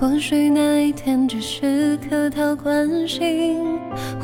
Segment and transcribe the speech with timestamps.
[0.00, 3.56] 或许那一天只是客套关心，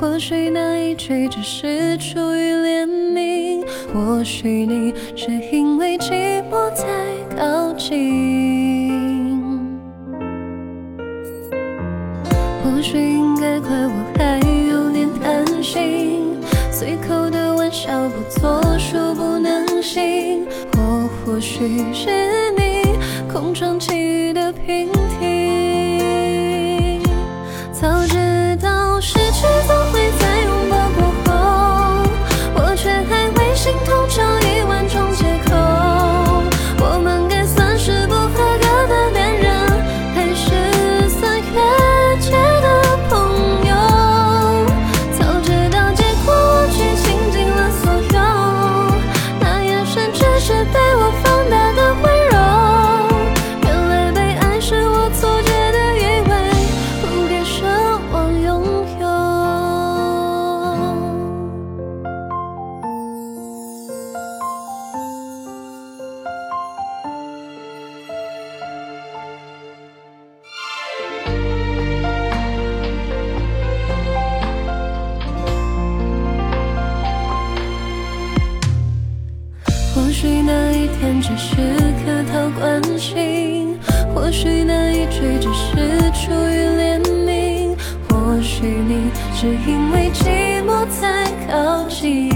[0.00, 6.86] 或许那一句只是出于怜悯，或许你是因为寂寞才
[7.36, 8.92] 靠近。
[12.62, 14.38] 或许应该怪我还
[14.70, 16.36] 有点贪心，
[16.70, 22.96] 随口的玩笑不作数不能行，或或许是你
[23.32, 25.33] 空窗期的平停。
[50.96, 51.33] 我放。
[80.14, 83.76] 许那一天只是客套关心，
[84.14, 85.74] 或许那一句只是
[86.12, 87.74] 出于怜悯，
[88.08, 92.30] 或许你是因为寂寞才靠近。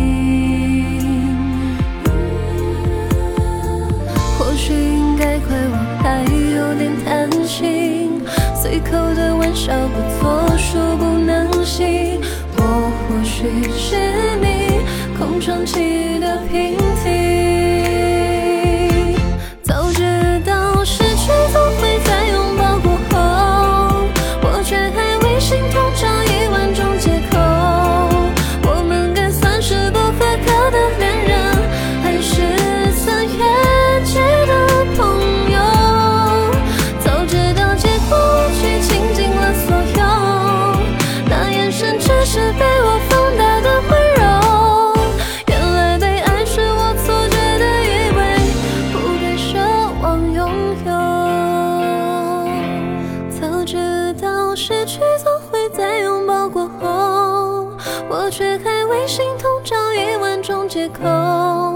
[4.36, 8.20] 或许应该怪我还有点贪心，
[8.60, 12.20] 随口的玩笑不作数不能行，
[12.56, 13.96] 我或许是
[14.40, 14.80] 你
[15.16, 17.47] 空窗期的平停。
[42.38, 44.22] 是被我放大的温柔。
[45.48, 48.18] 原来被爱是我错觉的以为，
[48.92, 49.50] 不该奢
[50.00, 50.38] 望拥
[50.86, 50.90] 有。
[53.28, 53.74] 早知
[54.22, 57.72] 道失去总会在拥抱过后，
[58.08, 61.67] 我却还为心痛找一万种借口。